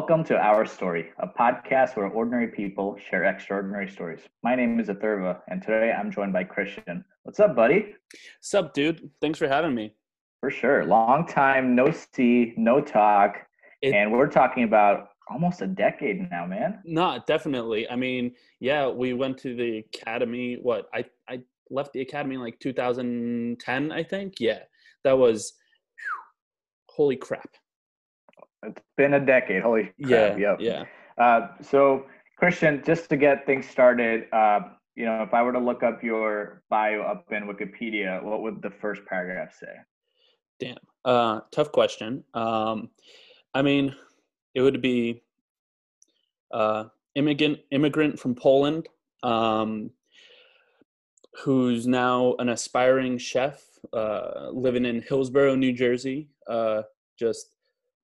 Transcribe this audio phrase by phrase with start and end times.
[0.00, 4.20] Welcome to Our Story, a podcast where ordinary people share extraordinary stories.
[4.42, 7.04] My name is Athurva, and today I'm joined by Krystian.
[7.24, 7.94] What's up, buddy?
[8.40, 9.10] Sup, dude?
[9.20, 9.92] Thanks for having me.
[10.40, 10.86] For sure.
[10.86, 13.36] Long time, no see, no talk.
[13.82, 16.80] It, and we're talking about almost a decade now, man.
[16.86, 17.88] No, definitely.
[17.90, 20.56] I mean, yeah, we went to the academy.
[20.62, 20.88] What?
[20.94, 24.36] I, I left the academy in like 2010, I think.
[24.40, 24.60] Yeah,
[25.04, 25.52] that was
[25.98, 27.50] whew, holy crap
[28.62, 29.62] it's been a decade.
[29.62, 30.38] Holy crap.
[30.38, 30.56] Yeah.
[30.58, 30.58] Yep.
[30.60, 30.84] Yeah.
[31.18, 32.06] Uh, so,
[32.40, 34.60] Krystian, just to get things started, uh,
[34.96, 38.62] you know, if I were to look up your bio up in Wikipedia, what would
[38.62, 39.72] the first paragraph say?
[40.58, 40.76] Damn.
[41.04, 42.24] Uh, tough question.
[42.34, 42.90] Um,
[43.54, 43.94] I mean,
[44.54, 45.22] it would be
[46.50, 46.84] uh,
[47.14, 48.88] immigrant immigrant from Poland,
[49.22, 49.90] um,
[51.42, 56.28] who's now an aspiring chef, uh, living in Hillsborough, New Jersey.
[56.46, 56.82] Uh,
[57.18, 57.52] just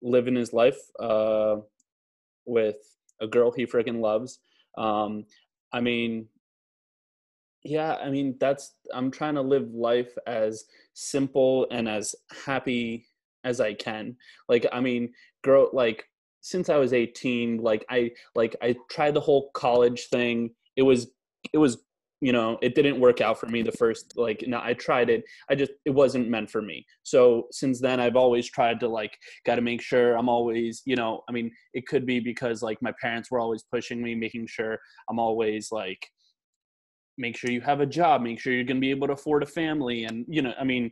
[0.03, 1.57] living his life uh,
[2.45, 2.77] with
[3.21, 4.39] a girl he freaking loves.
[4.77, 5.25] Um,
[5.73, 6.29] I mean,
[7.65, 13.07] yeah, I mean that's I'm trying to live life as simple and as happy
[13.45, 14.17] as I can.
[14.49, 16.09] Like, I mean, girl, like
[16.41, 20.51] since I was 18, like I like I tried the whole college thing.
[20.77, 21.09] It was
[21.53, 21.79] it was
[22.21, 25.23] you know it didn't work out for me the first like no i tried it
[25.51, 26.85] i just it wasn't meant for me.
[27.03, 30.97] So since then i've always tried to like got to make sure i'm always you
[30.97, 34.47] know i mean it could be because like my parents were always pushing me making
[34.47, 34.79] sure
[35.11, 36.07] i'm always like
[37.19, 39.43] make sure you have a job make sure you're going to be able to afford
[39.43, 40.91] a family and you know i mean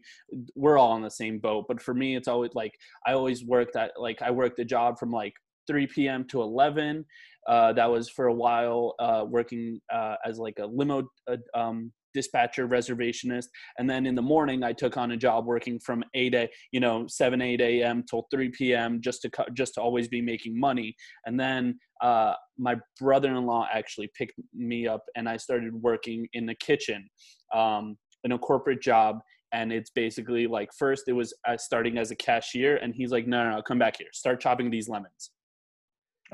[0.54, 2.72] we're all in the same boat but for me it's always like
[3.06, 5.34] i always worked at like i worked a job from like
[5.66, 6.24] 3 p.m.
[6.28, 7.04] to 11.
[7.46, 11.06] Uh, that was for a while uh, working uh, as like a limo
[11.54, 13.46] um, dispatcher reservationist
[13.78, 16.80] and then in the morning i took on a job working from 8 a you
[16.80, 20.94] know 7 8 a.m till 3 p.m just to just to always be making money
[21.26, 26.54] and then uh, my brother-in-law actually picked me up and i started working in the
[26.54, 27.06] kitchen
[27.52, 29.18] um, in a corporate job
[29.52, 33.26] and it's basically like first it was uh, starting as a cashier and he's like
[33.26, 35.30] no no no come back here start chopping these lemons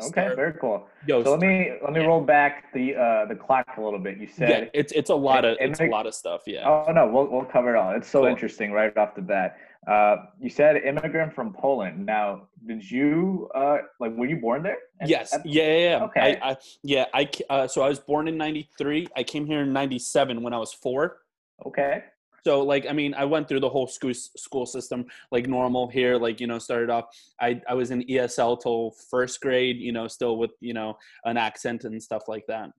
[0.00, 0.37] Okay, start.
[0.37, 0.87] very cool.
[1.06, 2.06] Yo, so let me let me yeah.
[2.06, 4.19] roll back the uh the clock a little bit.
[4.19, 6.43] You said yeah, it's it's a lot of it's a lot of stuff.
[6.47, 6.69] Yeah.
[6.69, 7.93] Oh no, we'll we'll cover it all.
[7.93, 8.28] It's so cool.
[8.28, 9.56] interesting right off the bat.
[9.87, 12.05] Uh, you said immigrant from Poland.
[12.05, 14.78] Now, did you uh like were you born there?
[15.06, 15.34] yes.
[15.34, 16.05] At, yeah, yeah, yeah.
[16.05, 16.38] Okay.
[16.43, 19.09] I, I yeah I uh, so I was born in '93.
[19.17, 21.19] I came here in '97 when I was four.
[21.67, 22.05] Okay.
[22.44, 26.16] So like I mean I went through the whole school school system like normal here
[26.16, 27.06] like you know started off
[27.40, 31.36] I I was in ESL till first grade you know still with you know an
[31.36, 32.70] accent and stuff like that.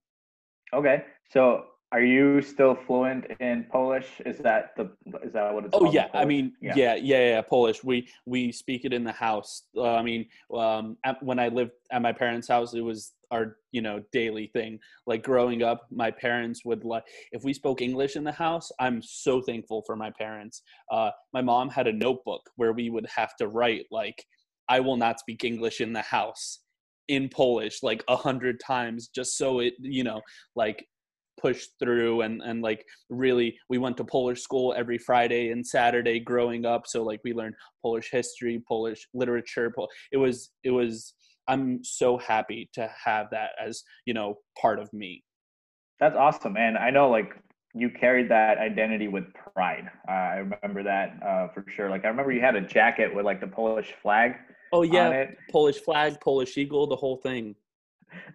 [0.73, 1.03] Okay.
[1.31, 4.07] So are you still fluent in Polish?
[4.25, 4.91] Is that the
[5.23, 5.73] is that what it's?
[5.73, 6.73] Oh yeah, I mean yeah.
[6.75, 6.95] yeah.
[6.95, 7.83] yeah, yeah, Polish.
[7.83, 9.63] We we speak it in the house.
[9.75, 13.57] Uh, I mean, um, at, when I lived at my parents' house, it was our
[13.73, 14.79] you know daily thing.
[15.05, 17.03] Like growing up, my parents would like
[17.33, 18.71] if we spoke English in the house.
[18.79, 20.61] I'm so thankful for my parents.
[20.89, 24.23] Uh, my mom had a notebook where we would have to write like,
[24.69, 26.59] "I will not speak English in the house."
[27.07, 30.21] in Polish like a hundred times just so it you know
[30.55, 30.85] like
[31.39, 36.19] pushed through and and like really we went to polish school every friday and saturday
[36.19, 36.87] growing up.
[36.87, 39.73] So like we learned polish history polish literature
[40.11, 41.13] it was it was
[41.47, 45.23] i'm so happy to have that as you know part of me.
[45.99, 47.33] That's awesome and i know like
[47.73, 49.89] you carried that identity with pride.
[50.07, 51.89] Uh, i remember that uh, for sure.
[51.89, 54.35] Like i remember you had a jacket with like the polish flag
[54.73, 55.25] oh yeah.
[55.51, 57.55] polish flag polish eagle the whole thing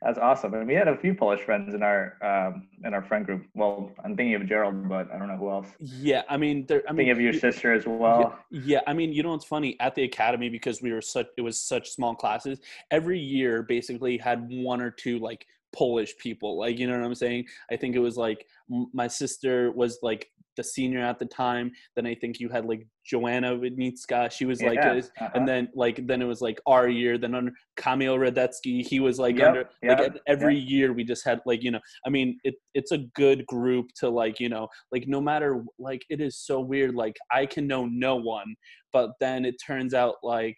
[0.03, 0.54] that's awesome.
[0.54, 3.47] And we had a few Polish friends in our um, in our friend group.
[3.54, 5.69] Well, I'm thinking of Gerald, but I don't know who else.
[5.81, 8.38] Yeah, I mean, there, I mean, thinking of your sister as well.
[8.50, 11.28] Yeah, yeah, I mean, you know, it's funny at the academy because we were such
[11.37, 12.60] it was such small classes.
[12.91, 16.58] Every year, basically, had one or two like Polish people.
[16.58, 17.47] Like, you know what I'm saying?
[17.70, 21.71] I think it was like my sister was like the senior at the time.
[21.94, 24.31] Then I think you had like Joanna Widnicka.
[24.31, 25.31] She was like, yeah, uh-huh.
[25.35, 27.19] and then like then it was like our year.
[27.19, 30.69] Then under Kamil Radetzky, he was like yep, under yep, like every yep.
[30.69, 31.81] year we just had like you know.
[32.06, 36.03] I mean, it it's a good group to like you know like no matter like
[36.11, 36.94] it is so weird.
[36.94, 38.55] Like I can know no one,
[38.93, 40.56] but then it turns out like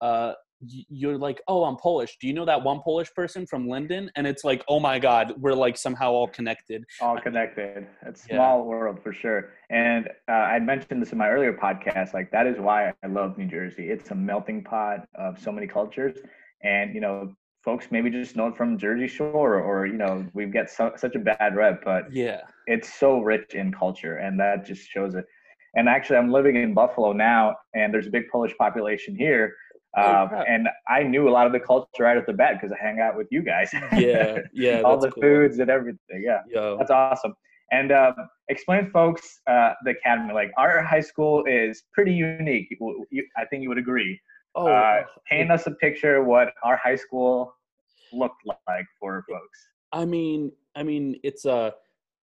[0.00, 2.16] uh you're like, oh, I'm Polish.
[2.20, 4.10] Do you know that one Polish person from Linden?
[4.16, 6.84] And it's like, oh my God, we're like somehow all connected.
[7.00, 7.86] All connected.
[8.06, 8.64] It's small yeah.
[8.64, 9.50] world for sure.
[9.70, 12.14] And uh, I mentioned this in my earlier podcast.
[12.14, 13.90] Like that is why I love New Jersey.
[13.90, 16.18] It's a melting pot of so many cultures,
[16.62, 17.32] and you know,
[17.64, 21.16] folks maybe just know it from Jersey Shore, or you know, we get so, such
[21.16, 25.24] a bad rep, but yeah, it's so rich in culture, and that just shows it.
[25.74, 29.52] And actually, I'm living in Buffalo now, and there's a big Polish population here
[29.96, 32.76] Oh, um, and I knew a lot of the culture right at the bat because
[32.78, 33.70] I hang out with you guys.
[33.96, 34.80] Yeah, yeah.
[34.84, 35.22] All the cool.
[35.22, 36.22] foods and everything.
[36.22, 36.76] Yeah, Yo.
[36.76, 37.34] that's awesome.
[37.72, 38.14] And um,
[38.48, 40.34] explain, folks, uh, the academy.
[40.34, 42.68] Like our high school is pretty unique.
[43.36, 44.20] I think you would agree.
[44.54, 47.54] Oh, uh, paint us a picture what our high school
[48.12, 49.68] looked like for folks.
[49.92, 51.74] I mean, I mean, it's a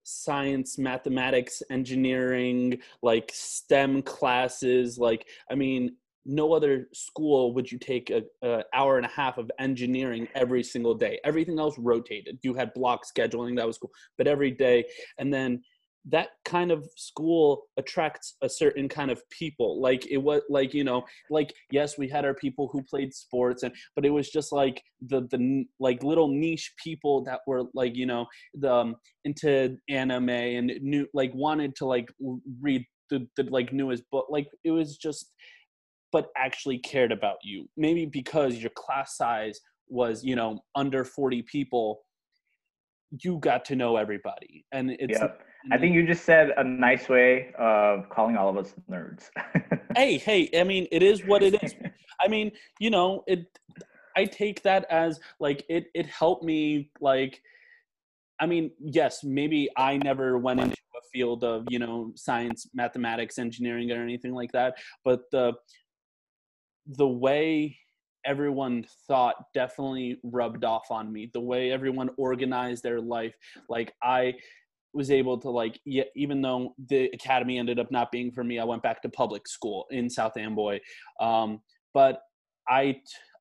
[0.03, 4.97] science, mathematics, engineering, like STEM classes.
[4.97, 9.37] Like, I mean, no other school would you take a, a, hour and a half
[9.37, 11.19] of engineering every single day.
[11.23, 12.39] Everything else rotated.
[12.43, 13.91] You had block scheduling that was cool.
[14.17, 14.85] But every day
[15.17, 15.61] and then
[16.05, 19.81] that kind of school attracts a certain kind of people.
[19.81, 23.63] Like it was like you know like yes we had our people who played sports
[23.63, 27.95] and but it was just like the the like little niche people that were like
[27.95, 32.11] you know the um, into anime and new like wanted to like
[32.59, 34.27] read the, the like newest book.
[34.29, 35.31] Like it was just
[36.13, 37.67] but actually cared about you.
[37.75, 42.03] Maybe because your class size was, you know, under 40 people,
[43.23, 44.65] you got to know everybody.
[44.71, 45.41] And it's yep.
[45.71, 49.29] I think you just said a nice way of calling all of us nerds.
[49.97, 51.73] hey, hey, I mean, it is what it is.
[52.21, 53.45] I mean, you know, it
[54.15, 57.41] I take that as like it it helped me like
[58.39, 63.37] I mean, yes, maybe I never went into a field of, you know, science, mathematics,
[63.37, 64.75] engineering or anything like that,
[65.05, 65.53] but the
[66.85, 67.77] the way
[68.25, 71.29] everyone thought definitely rubbed off on me.
[71.33, 73.35] The way everyone organized their life.
[73.69, 74.33] Like i
[74.93, 78.59] was able to like yeah, even though the academy ended up not being for me
[78.59, 80.79] i went back to public school in south amboy.
[81.19, 81.61] Um,
[81.93, 82.21] but
[82.69, 82.95] i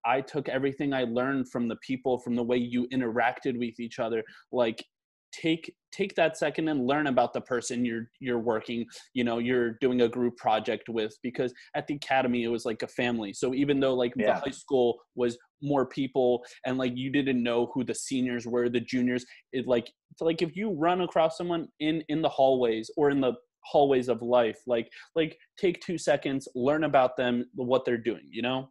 [0.05, 3.99] i took everything i learned from the people from the way you interacted with each
[3.99, 4.23] other.
[4.51, 4.85] Like
[5.33, 8.85] take take that second and learn about the person you're you're working
[9.15, 12.83] you know you're doing a group project with because at the academy it was like
[12.83, 13.33] a family.
[13.33, 14.35] So even though like yeah.
[14.35, 18.69] the high school was more people and like you didn't know who the seniors were
[18.69, 19.91] the juniors it like
[20.21, 23.33] like if you run across someone in in the hallways or in the
[23.65, 28.43] hallways of life like like take 2 seconds learn about them what they're doing you
[28.43, 28.69] know?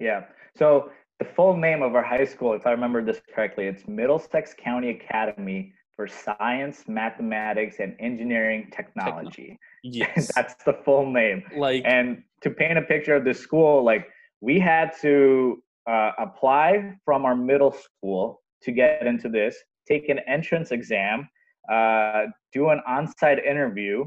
[0.00, 0.24] Yeah.
[0.56, 0.90] So
[1.22, 4.90] the full name of our high school if i remember this correctly it's middlesex county
[4.90, 5.72] academy
[6.02, 6.08] for
[6.38, 9.58] science, mathematics, and engineering technology.
[9.84, 10.30] Yes.
[10.36, 11.42] That's the full name.
[11.56, 14.06] Like and to paint a picture of the school, like
[14.40, 15.60] we had to
[15.90, 19.56] uh, apply from our middle school to get into this,
[19.88, 21.28] take an entrance exam,
[21.68, 24.04] uh, do an on-site interview,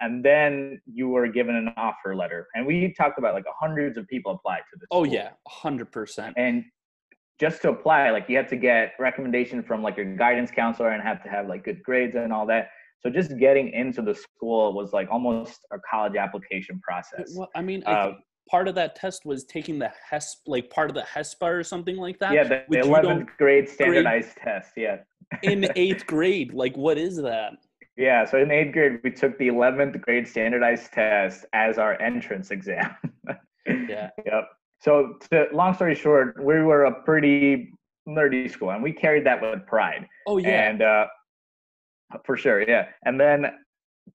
[0.00, 2.46] and then you were given an offer letter.
[2.54, 4.86] And we talked about like hundreds of people applied to this.
[4.92, 5.12] Oh school.
[5.12, 6.34] yeah, hundred percent.
[6.36, 6.64] And
[7.38, 11.02] just to apply, like you have to get recommendation from like your guidance counselor and
[11.02, 12.70] have to have like good grades and all that.
[13.00, 17.34] So just getting into the school was like almost a college application process.
[17.36, 18.12] Well, I mean, I uh,
[18.48, 21.96] part of that test was taking the HESP, like part of the HSPA or something
[21.96, 22.32] like that.
[22.32, 24.72] Yeah, the, the 11th grade standardized grade, test.
[24.76, 24.98] Yeah.
[25.42, 27.52] in eighth grade, like what is that?
[27.96, 32.50] Yeah, so in eighth grade, we took the 11th grade standardized test as our entrance
[32.50, 32.94] exam.
[33.66, 34.10] yeah.
[34.24, 34.48] Yep.
[34.86, 37.72] So, to, long story short, we were a pretty
[38.08, 40.06] nerdy school, and we carried that with pride.
[40.28, 41.06] Oh yeah, and uh,
[42.24, 42.86] for sure, yeah.
[43.04, 43.46] And then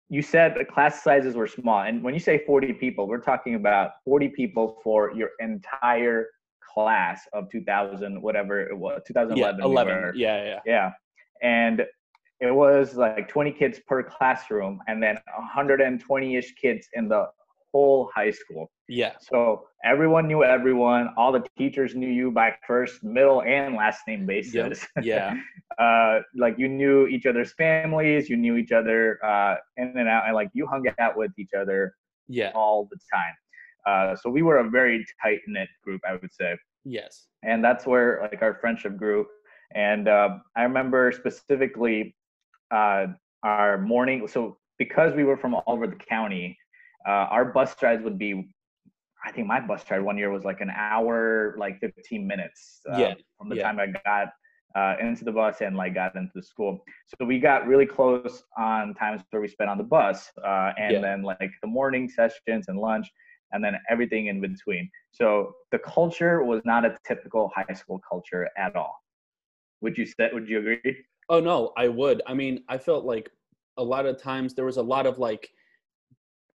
[0.09, 3.55] you said the class sizes were small, and when you say 40 people, we're talking
[3.55, 6.27] about 40 people for your entire
[6.71, 9.59] class of 2000, whatever it was, 2011.
[9.59, 10.11] Yeah, 11.
[10.13, 10.91] We yeah, yeah, yeah.
[11.41, 11.83] And
[12.41, 15.17] it was like 20 kids per classroom, and then
[15.57, 17.25] 120ish kids in the
[17.71, 18.71] whole high school.
[18.87, 19.13] Yeah.
[19.21, 21.09] So everyone knew everyone.
[21.17, 24.85] All the teachers knew you by first, middle, and last name basis.
[24.95, 25.05] Yep.
[25.05, 25.35] Yeah.
[25.79, 28.29] uh, like you knew each other's families.
[28.29, 31.53] You knew each other uh, in and out, and like you hung out with each
[31.57, 31.93] other.
[32.27, 32.51] Yeah.
[32.53, 33.33] All the time.
[33.85, 36.55] Uh, so we were a very tight knit group, I would say.
[36.85, 37.27] Yes.
[37.43, 39.25] And that's where like our friendship grew.
[39.73, 42.15] And uh, I remember specifically
[42.71, 43.07] uh,
[43.43, 44.27] our morning.
[44.27, 46.57] So because we were from all over the county,
[47.07, 48.49] uh, our bus rides would be
[49.25, 52.97] I think my bus ride one year was like an hour, like 15 minutes uh,
[52.97, 53.13] yeah.
[53.37, 53.63] from the yeah.
[53.63, 54.29] time I got
[54.75, 56.83] uh, into the bus and like got into the school.
[57.07, 60.93] So we got really close on times where we spent on the bus, uh, and
[60.93, 61.01] yeah.
[61.01, 63.07] then like the morning sessions and lunch,
[63.51, 64.89] and then everything in between.
[65.11, 68.95] So the culture was not a typical high school culture at all.
[69.81, 70.29] Would you say?
[70.31, 70.97] Would you agree?
[71.29, 72.21] Oh no, I would.
[72.25, 73.29] I mean, I felt like
[73.77, 75.49] a lot of times there was a lot of like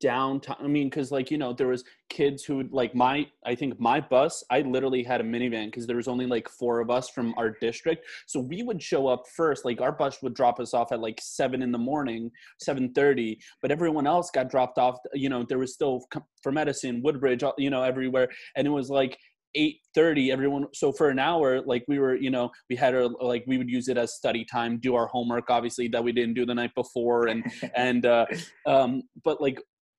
[0.02, 3.78] downtown i mean because like you know there was kids who like my i think
[3.80, 7.08] my bus i literally had a minivan because there was only like four of us
[7.08, 8.06] from our district.
[8.26, 11.18] So we would show up first like our bus would drop us off at like
[11.22, 12.30] seven in the morning
[12.66, 16.04] 7.30 but everyone else got dropped off you know there was still
[16.42, 19.18] for medicine woodbridge you know everywhere and it was like
[19.56, 23.44] 8.30 everyone so for an hour like we were you know we had our like
[23.46, 26.46] we would use it as study time do our homework obviously that we didn't do
[26.46, 27.44] the night before and
[27.74, 28.24] and uh
[28.66, 29.58] um but like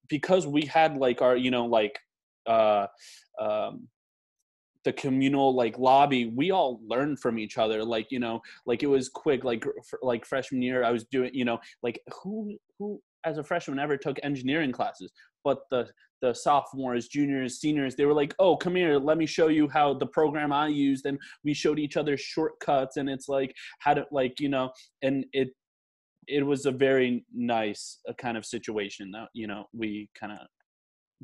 [0.10, 1.98] because we had like our you know like
[2.48, 2.88] uh
[3.39, 3.88] um
[4.83, 8.88] the communal like lobby we all learned from each other like you know like it
[8.88, 9.65] was quick like
[10.01, 13.95] like freshman year i was doing you know like who who as a freshman ever
[13.95, 15.12] took engineering classes
[15.43, 15.88] but the
[16.24, 19.93] the sophomores, juniors, seniors, they were like, "Oh, come here, let me show you how
[19.93, 24.05] the program I used." And we showed each other shortcuts, and it's like how to
[24.10, 25.50] like you know, and it
[26.27, 30.39] it was a very nice uh, kind of situation that you know we kind of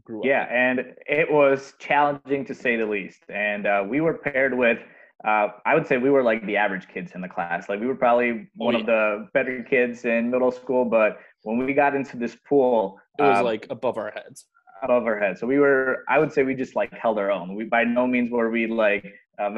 [0.03, 0.25] grew up.
[0.25, 3.23] Yeah, and it was challenging to say the least.
[3.29, 4.79] And uh, we were paired with.
[5.27, 7.67] Uh, I would say we were like the average kids in the class.
[7.67, 8.81] Like we were probably oh, one oh, yeah.
[8.81, 13.23] of the better kids in middle school, but when we got into this pool, it
[13.23, 14.45] was um, like above our heads
[14.81, 15.37] above our head.
[15.37, 17.55] So we were, I would say, we just like held our own.
[17.55, 19.05] We by no means were we like
[19.39, 19.49] uh,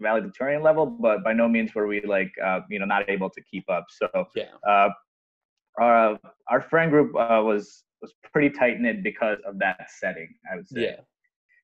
[0.00, 3.40] valedictorian level, but by no means were we like uh, you know not able to
[3.42, 3.86] keep up.
[3.90, 4.90] So yeah, uh,
[5.78, 6.18] our
[6.48, 10.34] our friend group uh, was was pretty tight knit because of that setting.
[10.50, 10.82] I would say.
[10.82, 11.00] Yeah.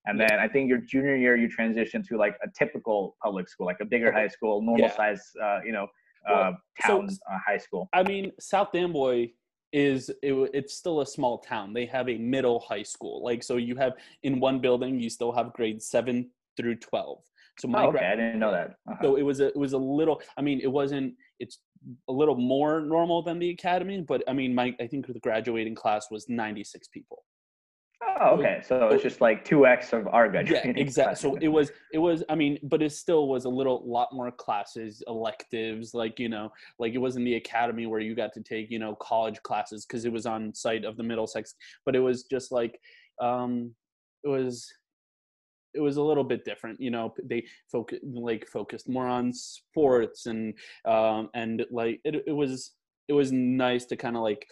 [0.05, 3.67] And then I think your junior year, you transitioned to like a typical public school,
[3.67, 4.97] like a bigger high school, normal yeah.
[4.97, 5.87] size, uh, you know,
[6.29, 6.53] well, uh,
[6.85, 7.89] town so, high school.
[7.93, 9.31] I mean, South Amboy
[9.73, 11.73] is it, it's still a small town.
[11.73, 13.23] They have a middle high school.
[13.25, 17.23] Like so you have in one building you still have grades 7 through 12.
[17.59, 18.77] So my oh, okay, I didn't know that.
[18.89, 18.97] Uh-huh.
[19.03, 21.59] So it was a it was a little I mean it wasn't it's
[22.09, 25.75] a little more normal than the academy, but I mean my I think the graduating
[25.75, 27.25] class was 96 people.
[28.21, 28.61] Oh, okay.
[28.65, 30.75] So it's just like two X of our graduating.
[30.77, 31.17] Yeah, exactly.
[31.17, 32.23] So it was, it was.
[32.29, 35.95] I mean, but it still was a little lot more classes, electives.
[35.95, 38.79] Like you know, like it was in the academy where you got to take you
[38.79, 41.55] know college classes because it was on site of the Middlesex.
[41.85, 42.79] But it was just like,
[43.21, 43.75] um,
[44.25, 44.73] it was,
[45.75, 46.81] it was a little bit different.
[46.81, 50.55] You know, they focus like focused more on sports and
[50.87, 52.73] um and like it, it was
[53.09, 54.47] it was nice to kind of like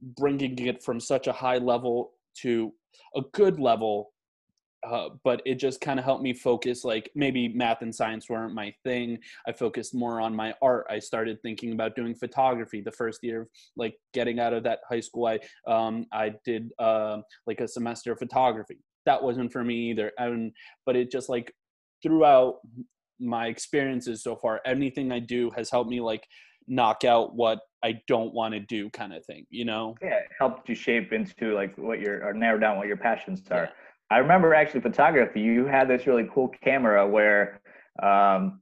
[0.00, 2.12] bringing it from such a high level
[2.42, 2.72] to
[3.16, 4.12] a good level
[4.86, 8.54] uh, but it just kind of helped me focus like maybe math and science weren't
[8.54, 9.18] my thing.
[9.46, 10.86] I focused more on my art.
[10.88, 14.80] I started thinking about doing photography the first year of like getting out of that
[14.88, 15.26] high school.
[15.26, 20.12] I um, i did uh, like a semester of photography that wasn't for me either
[20.18, 20.52] and
[20.86, 21.52] but it just like
[22.02, 22.56] throughout
[23.18, 26.24] my experiences so far anything i do has helped me like
[26.68, 29.94] knock out what I don't want to do kind of thing, you know?
[30.02, 33.42] Yeah, it helped you shape into like what your or narrow down what your passions
[33.50, 33.64] are.
[33.64, 33.70] Yeah.
[34.10, 37.60] I remember actually photography, you had this really cool camera where
[38.02, 38.60] um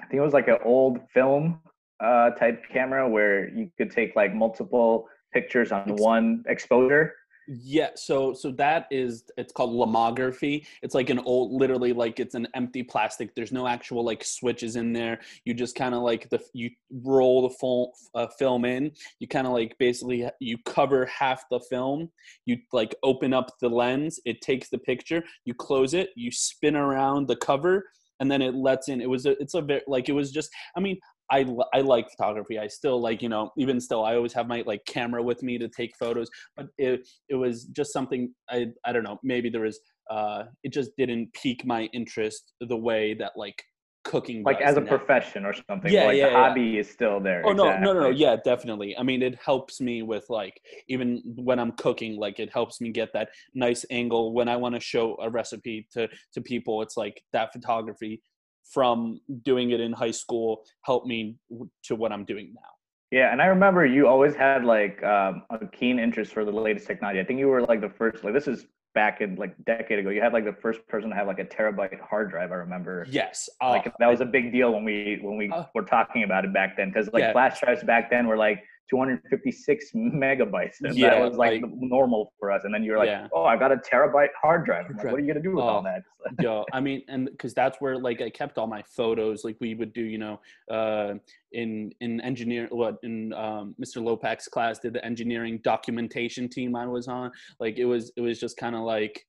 [0.00, 1.60] I think it was like an old film
[2.00, 7.14] uh type camera where you could take like multiple pictures on one exposure.
[7.46, 10.66] Yeah, so so that is it's called lomography.
[10.82, 13.34] It's like an old literally like it's an empty plastic.
[13.34, 15.20] There's no actual like switches in there.
[15.44, 18.92] You just kind of like the you roll the full uh, film in.
[19.20, 22.10] You kind of like basically you cover half the film.
[22.46, 26.76] You like open up the lens, it takes the picture, you close it, you spin
[26.76, 27.84] around the cover
[28.20, 30.48] and then it lets in it was a, it's a bit like it was just
[30.76, 30.98] i mean
[31.30, 32.58] I, I like photography.
[32.58, 35.58] I still like, you know, even still, I always have my like camera with me
[35.58, 39.62] to take photos, but it, it was just something I, I don't know, maybe there
[39.62, 43.62] was, uh, it just didn't pique my interest the way that like
[44.04, 44.86] cooking like as a now.
[44.86, 46.48] profession or something yeah, like yeah, the yeah.
[46.48, 47.84] hobby is still there oh exactly.
[47.86, 51.72] no no no yeah definitely i mean it helps me with like even when i'm
[51.72, 55.30] cooking like it helps me get that nice angle when i want to show a
[55.30, 58.20] recipe to to people it's like that photography
[58.64, 61.36] from doing it in high school helped me
[61.84, 62.60] to what I'm doing now.
[63.10, 66.86] Yeah, and I remember you always had like um, a keen interest for the latest
[66.86, 67.20] technology.
[67.20, 68.24] I think you were like the first.
[68.24, 70.10] Like this is back in like decade ago.
[70.10, 72.50] You had like the first person to have like a terabyte hard drive.
[72.50, 73.06] I remember.
[73.08, 76.24] Yes, uh, like that was a big deal when we when we uh, were talking
[76.24, 77.32] about it back then because like yeah.
[77.32, 80.76] flash drives back then were like 256 megabytes.
[80.82, 82.62] And yeah, that was like, like, normal for us.
[82.64, 83.28] And then you're like, yeah.
[83.32, 84.86] oh, I got a terabyte hard drive.
[84.88, 86.02] Like, what are you gonna do with oh, all that?
[86.40, 89.44] yo, I mean, and because that's where like I kept all my photos.
[89.44, 91.14] Like we would do, you know, uh,
[91.52, 93.98] in in engineer, what in um, Mr.
[94.02, 97.30] Lopak's class did the engineering documentation team I was on.
[97.60, 99.24] Like it was it was just kind of like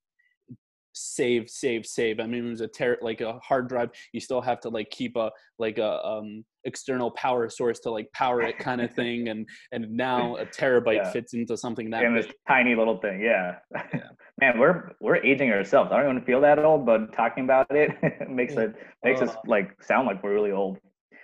[0.96, 2.20] save save save.
[2.20, 3.90] I mean it was a ter- like a hard drive.
[4.14, 8.12] You still have to like keep a like a um external power source to like
[8.14, 11.12] power it kind of thing and and now a terabyte yeah.
[11.12, 13.58] fits into something that and this tiny little thing yeah.
[13.94, 14.00] yeah.
[14.42, 15.92] man we're we're aging ourselves.
[15.92, 17.92] I don't even feel that old but talking about it
[18.30, 20.80] makes it makes uh, us like sound like we're really old.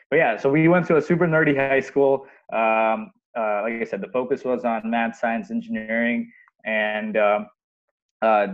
[0.10, 2.28] But yeah so we went to a super nerdy high school.
[2.54, 6.30] Um uh, like i said the focus was on math science engineering
[6.66, 7.48] and um,
[8.22, 8.48] uh,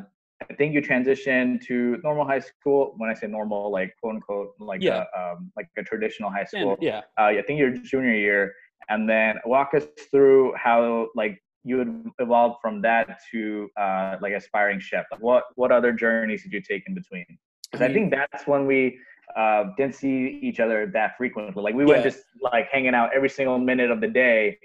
[0.49, 2.93] I think you transitioned to normal high school.
[2.97, 5.05] When I say normal, like quote unquote, like yeah.
[5.15, 6.73] a, um, like a traditional high school.
[6.73, 7.01] And, yeah.
[7.17, 8.53] Uh, I think your junior year,
[8.89, 14.33] and then walk us through how like you would evolve from that to uh, like
[14.33, 15.05] aspiring chef.
[15.11, 17.25] Like what what other journeys did you take in between?
[17.71, 18.97] Because I, mean, I, think that's when we
[19.35, 21.61] uh, didn't see each other that frequently.
[21.61, 21.89] Like we yeah.
[21.89, 24.57] went just like hanging out every single minute of the day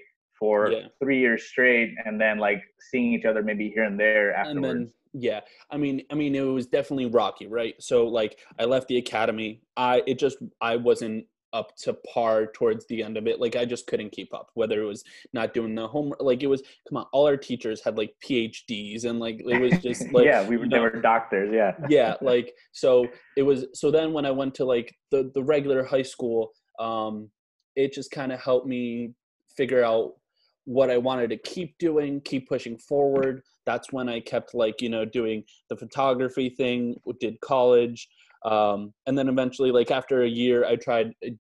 [0.43, 0.87] for yeah.
[1.01, 4.57] three years straight, and then like seeing each other maybe here and there afterwards.
[4.57, 5.39] And then, yeah,
[5.71, 7.77] I mean, I mean, it was definitely rocky, right?
[7.79, 9.63] So like, I left the academy.
[9.77, 13.41] I it just I wasn't up to par towards the end of it.
[13.41, 14.51] Like I just couldn't keep up.
[14.55, 16.65] Whether it was not doing the homework, like it was.
[16.89, 20.45] Come on, all our teachers had like PhDs, and like it was just like yeah,
[20.45, 21.51] we were they were doctors.
[21.55, 22.17] Yeah, yeah.
[22.21, 23.07] Like so,
[23.37, 23.67] it was.
[23.75, 27.31] So then when I went to like the the regular high school, um,
[27.77, 29.13] it just kind of helped me
[29.57, 30.15] figure out
[30.65, 33.43] what I wanted to keep doing, keep pushing forward.
[33.67, 36.97] That's when I kept like you know doing the photography thing.
[37.21, 38.09] Did college
[38.45, 41.31] um, and then eventually like after a year i tried uh,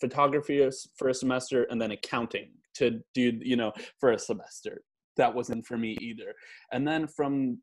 [0.00, 4.82] photography for a semester and then accounting to do you know for a semester
[5.16, 6.34] that wasn't for me either
[6.72, 7.58] and then from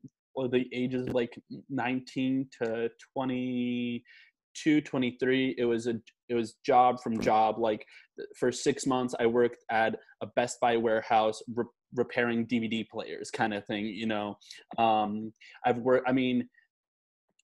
[0.51, 1.37] the ages like
[1.69, 2.89] 19 to
[4.63, 5.95] 22 23 it was a
[6.27, 7.57] it was job from job.
[7.57, 7.85] Like
[8.37, 11.63] for six months i worked at a best buy warehouse re-
[11.95, 14.37] repairing dvd players kind of thing you know?
[14.77, 15.31] Um
[15.65, 16.49] i've worked i mean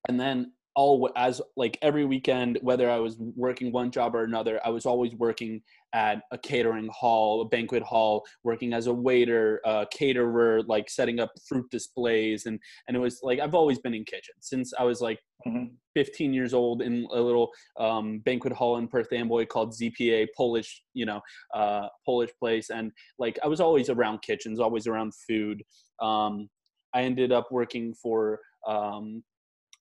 [0.10, 4.60] and then all as like every weekend whether i was working one job or another
[4.66, 5.62] i was always working
[5.94, 11.20] at a catering hall a banquet hall working as a waiter a caterer like setting
[11.20, 14.84] up fruit displays and and it was like i've always been in kitchen since i
[14.84, 15.66] was like mm-hmm.
[15.96, 20.84] 15 years old in a little um, banquet hall in perth amboy called zpa polish
[20.94, 21.22] you know
[21.54, 25.64] uh, polish place and like i was always around kitchens always around food
[26.02, 26.50] um,
[26.94, 29.24] i ended up working for um,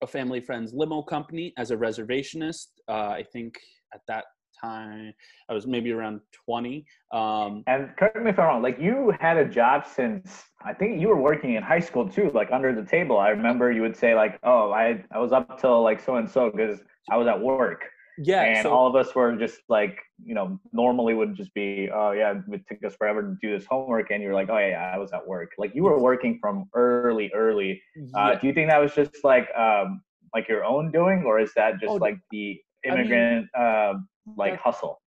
[0.02, 2.66] a family friend's limo company as a reservationist.
[2.88, 3.58] Uh, I think
[3.92, 4.24] at that
[4.60, 5.12] time
[5.48, 6.84] I was maybe around 20.
[7.12, 11.00] Um, and correct me if I'm wrong, like you had a job since I think
[11.00, 13.18] you were working in high school too, like under the table.
[13.18, 16.30] I remember you would say like, oh, I, I was up till like so and
[16.30, 17.84] so because I was at work.
[18.18, 18.42] Yeah.
[18.42, 22.12] And so, all of us were just like, you know, normally would just be, oh
[22.12, 24.10] yeah, it took us forever to do this homework.
[24.10, 25.50] And you're like, oh yeah, I was at work.
[25.58, 27.82] Like you were working from early, early.
[28.14, 30.02] Uh, do you think that was just like, um,
[30.34, 34.34] like your own doing, or is that just oh, like the immigrant, I mean, uh,
[34.36, 35.00] like hustle?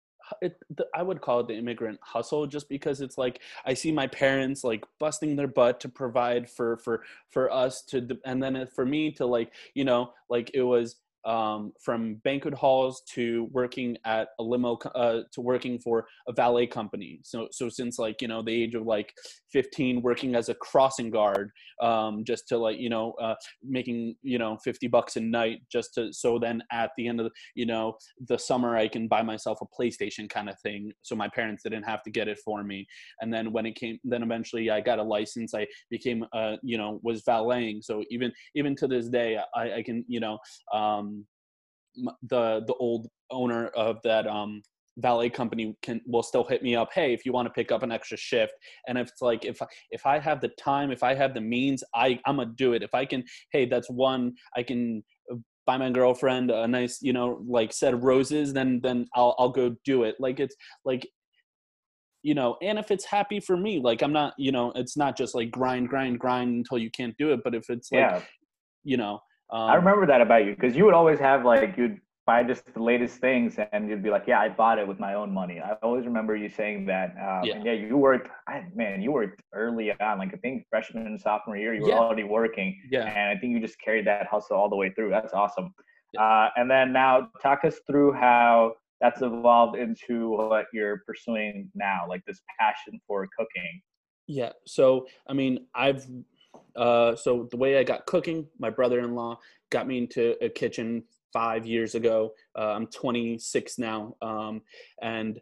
[0.42, 3.92] It, the, I would call it the immigrant hustle just because it's like I see
[3.92, 8.68] my parents like busting their butt to provide for for for us to and then
[8.74, 13.98] for me to like you know like it was um, from banquet halls to working
[14.06, 17.20] at a limo uh, to working for a valet company.
[17.24, 19.14] So so since like you know the age of like
[19.52, 21.50] 15 working as a crossing guard
[21.82, 25.94] um, just to like you know uh, making you know 50 bucks a night just
[25.96, 29.22] to so then at the end of the, you know the summer i can buy
[29.22, 30.92] myself a playstation kind of thing.
[31.02, 32.86] So my parents didn't have to get it for me.
[33.22, 35.54] And then when it came then eventually i got a license.
[35.54, 37.82] I became uh you know was valeting.
[37.82, 40.38] So even even to this day i, I can you know
[40.74, 41.15] um
[42.24, 44.62] the the old owner of that um
[44.98, 47.84] valet company can will still hit me up hey if you want to pick up
[47.84, 48.54] an extra shift
[48.88, 49.60] and if it's like if
[49.92, 52.82] if i have the time if i have the means i i'm gonna do it
[52.82, 55.04] if i can hey that's one i can
[55.66, 59.50] buy my girlfriend a nice you know like set of roses then then i'll i'll
[59.50, 60.56] go do it like it's
[60.86, 61.06] like
[62.24, 65.18] you know and if it's happy for me like i'm not you know it's not
[65.18, 68.22] just like grind grind grind until you can't do it but if it's like yeah.
[68.84, 72.00] you know um, I remember that about you because you would always have like you'd
[72.26, 75.14] buy just the latest things and you'd be like, yeah, I bought it with my
[75.14, 75.60] own money.
[75.60, 77.12] I always remember you saying that.
[77.12, 77.62] Um, yeah.
[77.64, 80.18] yeah, you worked, I, man, you worked early on.
[80.18, 82.00] Like I think freshman and sophomore year, you were yeah.
[82.00, 82.82] already working.
[82.90, 83.06] Yeah.
[83.06, 85.12] And I think you just carried that hustle all the way through.
[85.12, 85.72] That's awesome.
[86.14, 86.24] Yeah.
[86.24, 92.06] Uh, and then now talk us through how that's evolved into what you're pursuing now,
[92.10, 93.82] like this passion for cooking.
[94.28, 94.54] Yeah.
[94.66, 96.08] So, I mean, I've
[96.76, 99.40] uh, so the way I got cooking, my brother-in-law
[99.72, 102.32] got me into a kitchen five years ago.
[102.58, 104.62] Uh, I'm 26 now, um,
[105.02, 105.40] and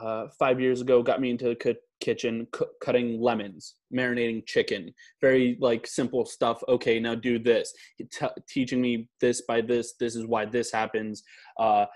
[0.00, 2.46] uh, five years ago got me into the kitchen
[2.82, 4.92] cutting lemons, marinating chicken.
[5.20, 6.62] Very like simple stuff.
[6.68, 7.72] Okay, now do this.
[7.98, 9.94] T- teaching me this by this.
[9.98, 11.22] This is why this happens.
[11.58, 11.86] Uh,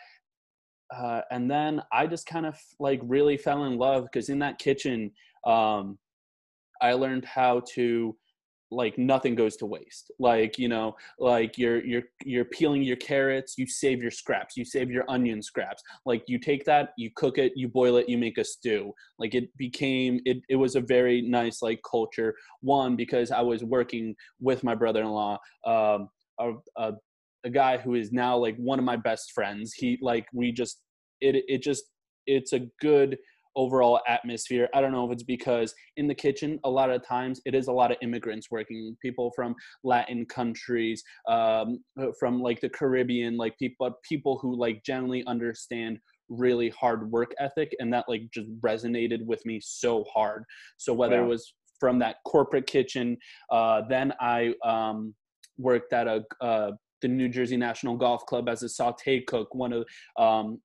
[0.95, 4.59] uh, and then I just kind of like really fell in love because in that
[4.59, 5.11] kitchen,
[5.47, 5.99] um,
[6.81, 8.17] I learned how to
[8.71, 10.11] like nothing goes to waste.
[10.19, 14.65] Like you know like you're you're you're peeling your carrots you save your scraps you
[14.65, 15.83] save your onion scraps.
[16.07, 18.93] Like you take that you cook it you boil it you make a stew.
[19.19, 23.63] Like it became it, it was a very nice like culture one because i was
[23.63, 26.93] working with my brother-in-law um, a, a
[27.45, 29.73] a guy who is now like one of my best friends.
[29.73, 30.81] He like we just
[31.21, 31.85] it it just
[32.27, 33.19] it's a good
[33.57, 34.69] overall atmosphere.
[34.75, 37.69] I don't know if it's because in the kitchen, a lot of times it is
[37.69, 41.79] a lot of immigrants working, people from Latin countries, um,
[42.19, 47.75] from like the Caribbean, like people, people who like generally understand really hard work ethic,
[47.79, 50.45] and that like just resonated with me so hard.
[50.77, 53.17] So whether it was from that corporate kitchen,
[53.51, 55.15] uh, then I um,
[55.59, 59.75] worked at a uh, the New Jersey National Golf Club as a saute cook, one
[59.75, 59.85] of
[60.19, 60.61] um,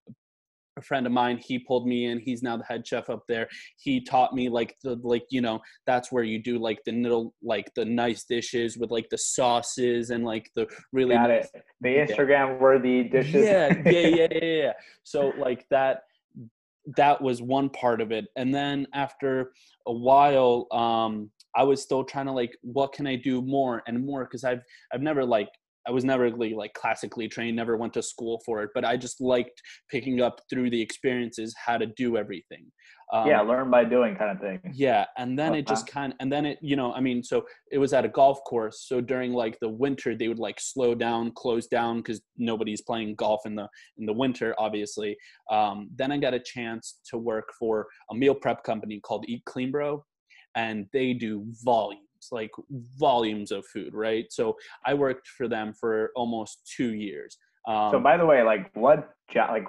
[0.80, 3.48] a friend of mine he pulled me in he's now the head chef up there.
[3.78, 7.36] He taught me like the like you know that's where you do like the little
[7.44, 11.64] like the nice dishes with like the sauces and like the really Got nice, it.
[11.82, 13.46] the instagram worthy dishes.
[13.46, 14.74] Yeah yeah yeah yeah yeah.
[15.04, 16.04] So like that
[16.98, 18.26] that was one part of it.
[18.36, 19.52] And then after
[19.86, 24.06] a while um i was still trying to like what can i do more and
[24.06, 24.24] more?
[24.24, 24.62] Because i've
[24.94, 25.50] i've never like
[25.90, 28.96] I was never really like classically trained, never went to school for it, but I
[28.96, 32.68] just liked picking up through the experiences how to do everything.
[33.12, 34.72] Um, yeah, learn by doing kind of thing.
[34.72, 37.44] Yeah, and then it just kind of, and then it, you know, I mean, so
[37.72, 38.86] it was at a golf course.
[38.88, 43.16] So during like the winter, they would like slow down, close down because nobody's playing
[43.16, 45.18] golf in the in the winter, obviously.
[45.50, 49.42] Um, then I got a chance to work for a meal prep company called Eat
[49.46, 50.06] Clean Bro,
[50.54, 52.52] and they do volume like
[52.98, 54.26] volumes of food, right?
[54.30, 57.38] So I worked for them for almost two years.
[57.68, 59.66] Um, so by the way, like what job, like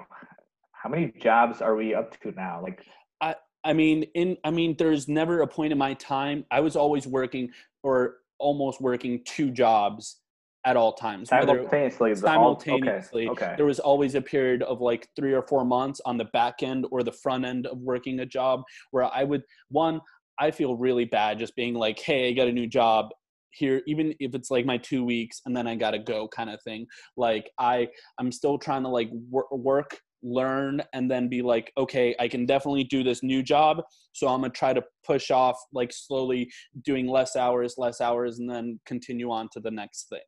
[0.71, 2.61] how many jobs are we up to now?
[2.61, 2.85] Like,
[3.21, 6.45] I, I mean, in, I mean, there's never a point in my time.
[6.49, 7.51] I was always working
[7.83, 10.21] or almost working two jobs
[10.65, 11.29] at all times.
[11.29, 12.15] Simultaneously.
[12.15, 13.27] simultaneously.
[13.27, 13.53] okay, okay.
[13.57, 16.85] There was always a period of like three or four months on the back end
[16.91, 20.01] or the front end of working a job where I would, one,
[20.39, 23.09] I feel really bad just being like, hey, I got a new job
[23.51, 26.61] here even if it's like my two weeks and then i gotta go kind of
[26.63, 26.85] thing.
[27.17, 27.87] Like i
[28.19, 32.45] i'm still trying to like wor- work learn and then be like okay i can
[32.45, 36.49] definitely do this new job so i'm gonna try to push off like slowly
[36.83, 40.19] doing less hours less hours and then continue on to the next thing.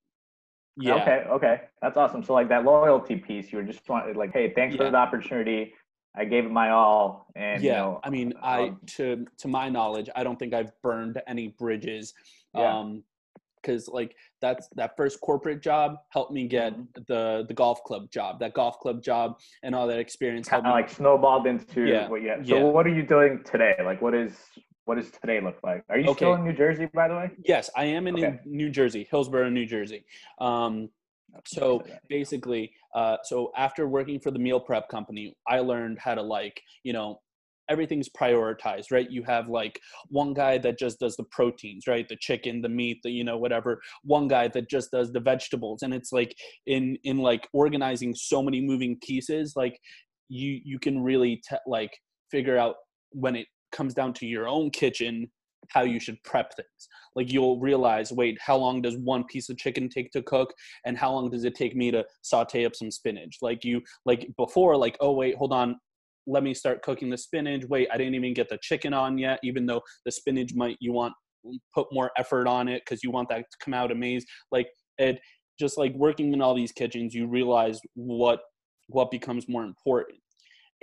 [0.76, 0.96] Yeah.
[0.96, 1.62] Okay okay.
[1.84, 2.24] That's awesome.
[2.24, 4.86] So like that loyalty piece you were just wanting like hey thanks yeah.
[4.86, 5.74] for the opportunity
[6.16, 7.28] I gave it my all.
[7.36, 10.54] And yeah, you know, I mean, I um, to to my knowledge, I don't think
[10.54, 12.14] I've burned any bridges.
[12.54, 12.78] Yeah.
[12.78, 13.04] Um,
[13.62, 17.02] because like that's that first corporate job helped me get mm-hmm.
[17.08, 18.40] the the golf club job.
[18.40, 22.10] That golf club job and all that experience kind of like snowballed into yeah.
[22.10, 22.44] what yeah.
[22.44, 22.64] So yeah.
[22.64, 23.76] what are you doing today?
[23.84, 24.34] Like what is
[24.86, 25.84] what does today look like?
[25.90, 26.18] Are you okay.
[26.18, 27.32] still in New Jersey, by the way?
[27.46, 28.40] Yes, I am in okay.
[28.46, 30.04] New Jersey, Hillsborough, New Jersey.
[30.40, 30.90] Um,
[31.46, 36.22] so basically uh, so after working for the meal prep company i learned how to
[36.22, 37.20] like you know
[37.70, 39.10] everything's prioritized right?
[39.10, 42.08] You have like one guy that just does the proteins right?
[42.08, 43.82] The chicken the meat the you know whatever.
[44.04, 45.82] One guy that just does the vegetables.
[45.82, 49.80] And it's like in in like organizing so many moving pieces like
[50.30, 51.92] you you can really te- like
[52.32, 52.76] figure out
[53.12, 55.30] when it comes down to your own kitchen
[55.70, 56.68] how you should prep things.
[57.16, 60.54] Like you'll realize, wait, how long does one piece of chicken take to cook,
[60.86, 63.38] and how long does it take me to saute up some spinach?
[63.42, 65.78] Like you, like before, like oh wait, hold on,
[66.28, 67.64] let me start cooking the spinach.
[67.66, 70.94] Wait, I didn't even get the chicken on yet, even though the spinach might you
[70.94, 71.14] want
[71.74, 74.28] put more effort on it because you want that to come out amazing.
[74.52, 75.20] Like it,
[75.60, 78.40] just like working in all these kitchens, you realize what
[78.88, 80.20] what becomes more important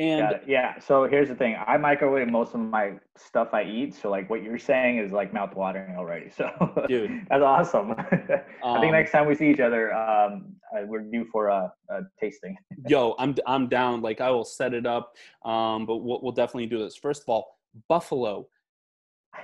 [0.00, 3.94] and yeah, so here's the thing: I microwave most of my stuff I eat.
[3.94, 6.30] So like what you're saying is like mouth watering already.
[6.30, 6.48] So
[6.88, 7.92] dude, that's awesome.
[7.98, 12.00] I think um, next time we see each other, um, we're due for a, a,
[12.18, 12.56] tasting.
[12.88, 14.00] yo, I'm I'm down.
[14.00, 15.16] Like I will set it up.
[15.44, 16.96] Um, but we'll, we'll definitely do this.
[16.96, 18.48] First of all, Buffalo.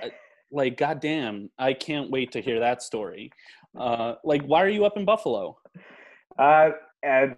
[0.03, 0.07] Uh,
[0.51, 3.31] like goddamn, I can't wait to hear that story.
[3.77, 5.59] Uh, like, why are you up in Buffalo?
[6.39, 6.69] Uh,
[7.03, 7.35] and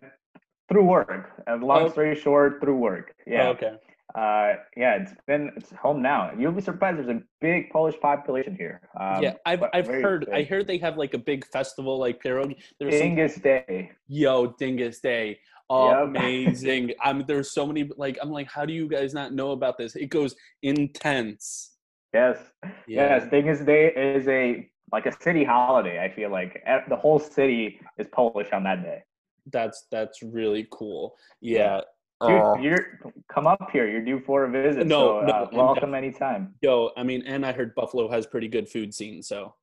[0.69, 1.31] through work.
[1.47, 1.89] And long oh.
[1.89, 3.13] story short, through work.
[3.27, 3.47] Yeah.
[3.47, 3.73] Oh, okay.
[4.15, 6.31] Uh, yeah, it's been it's home now.
[6.37, 6.97] You'll be surprised.
[6.97, 8.81] There's a big Polish population here.
[8.99, 10.25] Um, yeah, I've I've heard.
[10.25, 10.33] Big.
[10.33, 12.55] I heard they have like a big festival, like pierogi.
[12.79, 13.91] There's Dingus some, Day.
[14.07, 15.39] Yo, Dingus Day.
[15.69, 16.93] Amazing.
[17.03, 19.95] I'm there's so many like I'm like, how do you guys not know about this?
[19.95, 21.73] It goes intense.
[22.11, 22.39] Yes.
[22.87, 23.19] Yeah.
[23.19, 23.29] Yes.
[23.29, 26.03] Dingus Day is a like a city holiday.
[26.03, 29.03] I feel like the whole city is Polish on that day
[29.51, 31.15] that's that's really cool.
[31.41, 31.81] Yeah.
[32.21, 32.99] Dude, uh, you're
[33.31, 33.89] come up here.
[33.89, 34.85] You're due for a visit.
[34.85, 36.53] No, so, no uh, welcome anytime.
[36.61, 39.55] Yo, I mean, and I heard Buffalo has pretty good food scene, so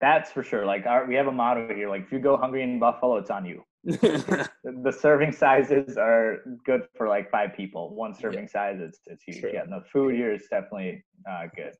[0.00, 0.64] that's for sure.
[0.64, 3.30] Like our, we have a motto here: like if you go hungry in Buffalo, it's
[3.30, 3.64] on you.
[3.84, 7.94] the, serving sizes are good for like five people.
[7.94, 8.46] One serving yeah.
[8.46, 9.40] size, it's it's huge.
[9.40, 9.50] True.
[9.52, 11.74] Yeah, the food here is definitely uh, good.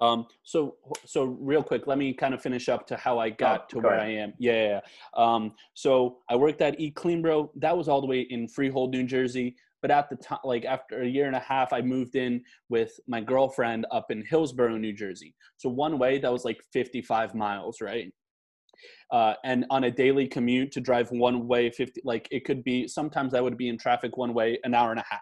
[0.00, 3.62] Um, so, so real quick, let me kind of finish up to how I got
[3.62, 4.06] oh, to where ahead.
[4.06, 4.34] I am.
[4.38, 4.80] Yeah.
[5.16, 7.52] Um, so I worked at Eat Clean Bro.
[7.56, 9.56] That was all the way in Freehold, New Jersey.
[9.82, 12.98] But at the time, like after a year and a half, I moved in with
[13.06, 15.34] my girlfriend up in Hillsborough, New Jersey.
[15.58, 18.12] So one way that was like 55 miles, right?
[19.10, 22.86] Uh, and on a daily commute to drive one way 50 like it could be
[22.86, 25.20] sometimes i would be in traffic one way an hour and a half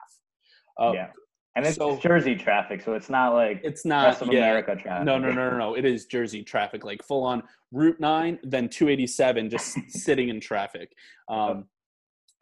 [0.81, 1.11] uh, yeah
[1.57, 4.75] and it's so, Jersey traffic, so it's not like it's not rest of yeah, America
[4.75, 5.05] traffic.
[5.05, 5.75] No, no, no, no, no.
[5.75, 10.93] It is Jersey traffic, like full on Route Nine, then 287, just sitting in traffic.
[11.29, 11.67] Um,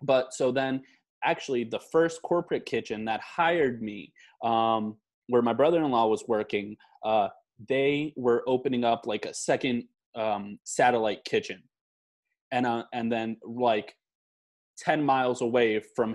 [0.03, 0.83] but so then,
[1.25, 4.96] actually, the first corporate kitchen that hired me, um,
[5.27, 7.29] where my brother-in-law was working, uh,
[7.68, 11.62] they were opening up like a second um, satellite kitchen,
[12.51, 13.94] and uh, and then like
[14.79, 16.14] 10 miles away from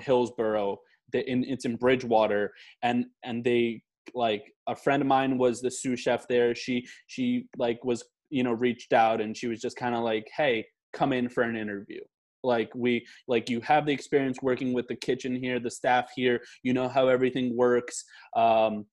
[1.13, 3.81] In it's in Bridgewater, and and they
[4.13, 6.55] like a friend of mine was the sous chef there.
[6.55, 10.27] She she like was you know reached out and she was just kind of like,
[10.35, 12.01] hey, come in for an interview.
[12.43, 16.41] Like we like you have the experience working with the kitchen here the staff here.
[16.63, 18.03] You know how everything works.
[18.35, 18.85] Um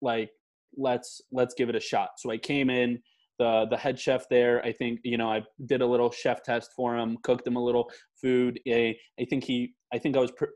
[0.00, 0.30] like
[0.76, 2.10] let's let's give it a shot.
[2.18, 2.98] So i came in
[3.38, 6.70] the the head chef there i think you know i did a little chef test
[6.76, 7.90] for him cooked him a little
[8.20, 8.60] food.
[8.68, 10.46] I, I think he i think i was pr-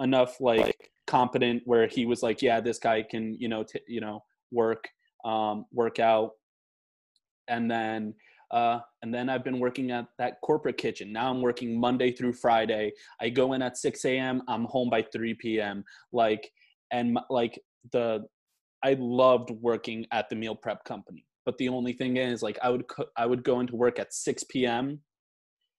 [0.00, 4.00] enough like competent where he was like, yeah, this guy can you know t- you
[4.00, 4.88] know work
[5.24, 6.32] um, work out,
[7.48, 8.14] and then
[8.50, 11.12] uh, and then I've been working at that corporate kitchen.
[11.12, 12.92] Now I'm working Monday through Friday.
[13.20, 14.42] I go in at 6 a.m.
[14.48, 15.84] I'm home by 3 p.m.
[16.12, 16.50] Like
[16.90, 17.58] and like
[17.92, 18.24] the
[18.82, 21.26] I loved working at the meal prep company.
[21.46, 24.14] But the only thing is like I would co- I would go into work at
[24.14, 25.00] 6 p.m.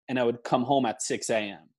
[0.09, 1.69] and I would come home at 6 a.m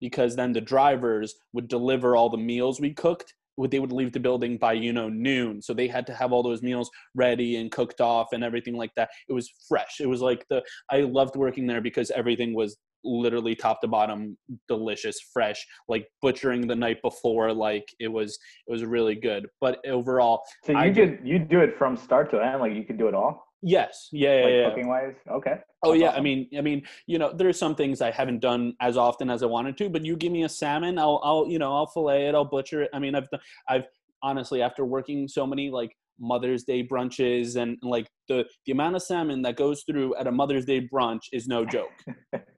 [0.00, 3.34] because then the drivers would deliver all the meals we cooked.
[3.70, 5.60] They would leave the building by you know noon.
[5.60, 8.90] So they had to have all those meals ready and cooked off and everything like
[8.96, 9.10] that.
[9.28, 10.00] It was fresh.
[10.00, 14.36] It was like the i loved working there because everything was literally top to bottom
[14.68, 19.46] delicious fresh like butchering the night before like it was it was really good.
[19.60, 22.84] But overall so you I did you do it from start to end like you
[22.84, 24.08] could do it all Yes.
[24.12, 24.42] Yeah.
[24.42, 25.14] Like yeah, cooking wise.
[25.30, 25.56] Okay.
[25.82, 26.08] Oh yeah.
[26.08, 26.20] Awesome.
[26.20, 29.42] I mean, I mean, you know, there's some things I haven't done as often as
[29.42, 32.28] I wanted to, but you give me a salmon, I'll, I'll, you know, I'll fillet
[32.28, 32.90] it, I'll butcher it.
[32.94, 33.84] I mean, I've, done, I've
[34.22, 39.02] honestly, after working so many like Mother's Day brunches and like the the amount of
[39.02, 41.90] salmon that goes through at a Mother's Day brunch is no joke.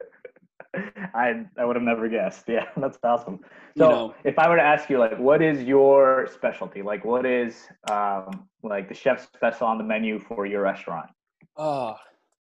[1.15, 2.45] I I would have never guessed.
[2.49, 3.41] Yeah, that's awesome.
[3.77, 6.83] So you know, if I were to ask you, like, what is your specialty?
[6.83, 11.11] Like, what is um like the chef's special on the menu for your restaurant?
[11.57, 11.97] Oh,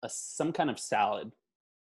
[0.02, 1.32] a, some kind of salad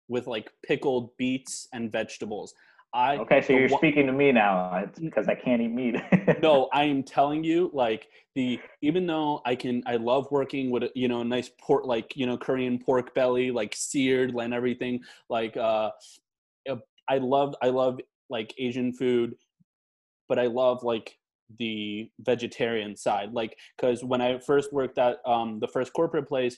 [0.08, 2.54] with like pickled beets and vegetables.
[2.96, 5.98] I okay, so you're speaking to me now because I can't eat meat.
[6.42, 10.84] no, I am telling you, like the even though I can, I love working with
[10.96, 15.02] you know a nice pork, like you know Korean pork belly, like seared and everything.
[15.30, 15.92] Like uh,
[17.10, 19.36] I love I love like Asian food,
[20.28, 21.16] but I love like
[21.60, 23.34] the vegetarian side.
[23.34, 26.58] Like because when I first worked at um, the first corporate place,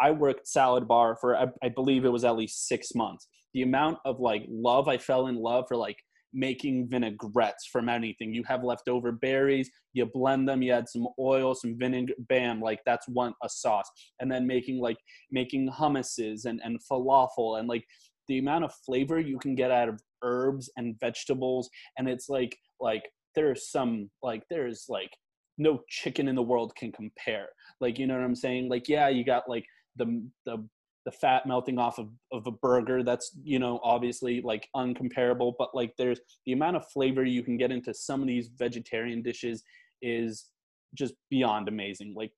[0.00, 3.26] I worked salad bar for I, I believe it was at least six months.
[3.54, 5.96] The amount of like love I fell in love for like
[6.32, 8.34] making vinaigrettes from anything.
[8.34, 12.80] You have leftover berries, you blend them, you add some oil, some vinegar, bam, like
[12.84, 13.90] that's one a sauce.
[14.20, 14.98] And then making like
[15.30, 17.84] making hummuses and, and falafel and like
[18.28, 22.56] the amount of flavor you can get out of herbs and vegetables and it's like
[22.80, 25.10] like there's some like there's like
[25.58, 27.48] no chicken in the world can compare.
[27.80, 28.68] Like you know what i'm saying?
[28.68, 29.64] Like yeah you got like
[29.96, 30.66] the the
[31.04, 35.74] the fat melting off of, of a burger that's you know obviously like uncomparable but
[35.74, 39.62] like there's the amount of flavor you can get into some of these vegetarian dishes
[40.02, 40.46] is
[40.94, 42.14] just beyond amazing.
[42.16, 42.32] Like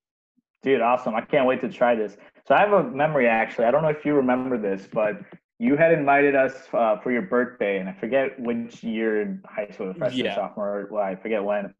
[0.63, 1.15] dude awesome.
[1.15, 2.17] I can't wait to try this.
[2.47, 3.65] So i have a memory actually.
[3.65, 5.15] I don't know if you remember this but
[5.61, 9.69] you had invited us uh, for your birthday, and I forget which year in high
[9.71, 10.33] school, freshman, yeah.
[10.33, 11.71] sophomore, well, I forget when.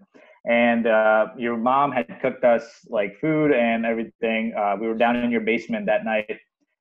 [0.45, 4.53] And uh, your mom had cooked us like food and everything.
[4.55, 6.29] Uh, we were down in your basement that night,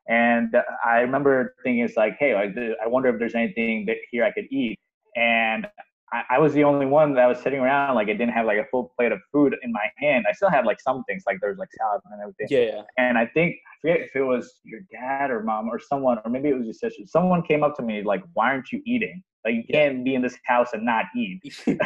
[0.08, 4.22] and I remember thinking, "It's like, hey, like, I wonder if there's anything that here
[4.22, 4.78] I could eat."
[5.16, 5.66] And
[6.12, 7.94] I, I, was the only one that was sitting around.
[7.94, 10.24] Like I didn't have like a full plate of food in my hand.
[10.28, 12.46] I still had like some things, like there was like salad and everything.
[12.50, 12.76] Yeah.
[12.76, 12.82] yeah.
[12.98, 16.30] And I think I forget if it was your dad or mom or someone, or
[16.30, 17.02] maybe it was your sister.
[17.06, 19.22] Someone came up to me like, "Why aren't you eating?
[19.44, 21.76] Like you can't be in this house and not eat." so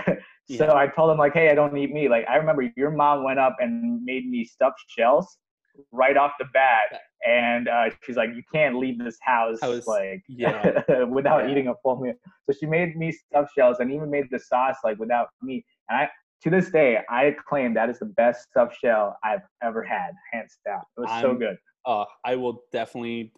[0.49, 0.75] yeah.
[0.75, 3.39] I told him like, "Hey, I don't eat meat." Like I remember your mom went
[3.39, 5.39] up and made me stuffed shells
[5.93, 11.05] right off the bat and uh, she's like, "You can't leave this house like yeah.
[11.05, 11.51] without yeah.
[11.51, 12.15] eating a full meal."
[12.49, 15.65] So she made me stuffed shells and even made the sauce like without meat.
[15.89, 16.11] And I,
[16.43, 20.59] to this day, I claim that is the best stuffed shell I've ever had, hands
[20.65, 20.83] down.
[20.97, 21.57] It was I'm, so good.
[21.87, 23.33] Uh, I will definitely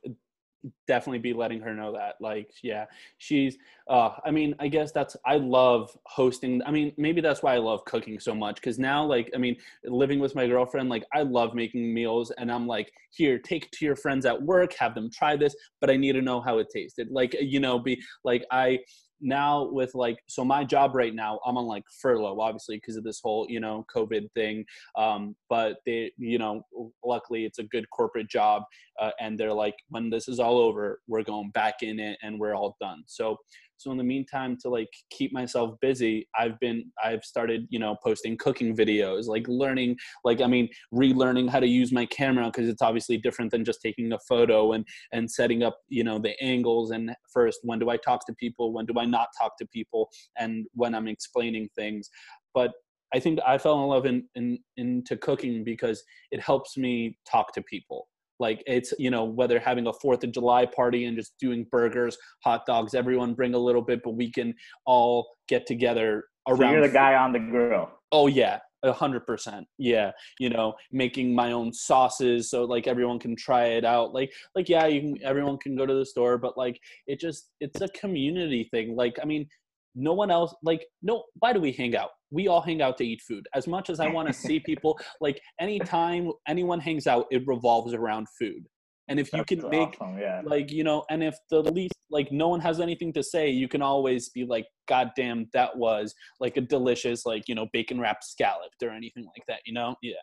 [0.86, 2.84] definitely be letting her know that like yeah
[3.18, 3.56] she's
[3.88, 7.58] uh i mean i guess that's i love hosting i mean maybe that's why i
[7.58, 11.22] love cooking so much because now like i mean living with my girlfriend like i
[11.22, 15.10] love making meals and i'm like here take to your friends at work have them
[15.10, 17.08] try this but i need to know how it tasted.
[17.10, 18.78] Like you know be like i
[19.20, 23.04] now with like so my job right now i'm on like furlough obviously because of
[23.04, 24.64] this whole you know covid thing
[24.96, 26.62] um but they you know
[27.04, 28.62] luckily it's a good corporate job
[29.00, 32.38] uh, and they're like when this is all over we're going back in it and
[32.38, 33.02] we're all done.
[33.06, 33.36] So
[33.78, 37.94] so in the meantime to like keep myself busy i've been i've started you know
[38.02, 42.70] posting cooking videos like learning like i mean relearning how to use my camera because
[42.70, 46.34] it's obviously different than just taking a photo and and setting up you know the
[46.42, 46.90] angles.
[46.90, 48.72] And first when do i talk to people?
[48.72, 50.08] When do i not talk to people?
[50.38, 52.08] And when i'm explaining things.
[52.54, 52.72] But
[53.14, 57.52] I think I fell in love in, in into cooking because it helps me talk
[57.54, 61.34] to people like it's you know whether having a fourth of july party and just
[61.40, 66.24] doing burgers hot dogs everyone bring a little bit but we can all get together
[66.48, 67.90] around so you're the guy on the grill.
[68.12, 69.66] Oh yeah a hundred percent.
[69.78, 74.14] Yeah you know making my own sauces so like everyone can try it out.
[74.14, 77.50] Like like yeah you can everyone can go to the store but like it just
[77.60, 78.94] it's a community thing.
[78.96, 79.48] Like i mean
[79.96, 83.04] no one else like no why do we hang out we all hang out to
[83.04, 87.26] eat food as much as i want to see people like anytime anyone hangs out
[87.30, 88.66] it revolves around food
[89.08, 90.42] and if you That's can make awesome, yeah.
[90.44, 93.68] like you know and if the least like no one has anything to say you
[93.68, 98.00] can always be like god damn that was like a delicious like you know bacon
[98.00, 100.14] wrapped scallop or anything like that you know yeah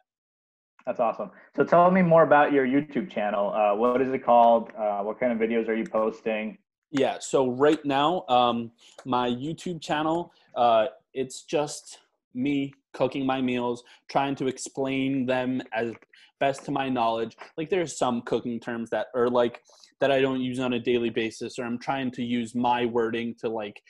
[0.86, 1.32] that's awesome.
[1.56, 3.54] So tell me more about your YouTube channel.
[3.54, 4.70] Uh, what is it called?
[4.78, 6.58] Uh, what kind of videos are you posting?
[6.94, 7.18] Yeah.
[7.20, 8.72] So right now, um,
[9.04, 12.00] my YouTube channel, uh, it's just
[12.36, 15.92] me cooking my meals, trying to explain them as
[16.40, 17.36] best to my knowledge.
[17.58, 19.64] Like there's some cooking terms that are like
[20.02, 23.34] that I don't use on a daily basis, or I'm trying to use my wording
[23.40, 23.82] to like